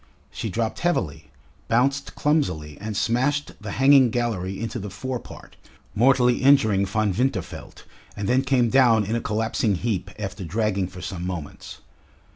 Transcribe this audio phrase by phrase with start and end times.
[0.31, 1.29] She dropped heavily,
[1.67, 5.57] bounced clumsily, and smashed the hanging gallery into the fore part,
[5.93, 7.83] mortally injuring Von Winterfeld,
[8.17, 11.81] and then came down in a collapsing heap after dragging for some moments.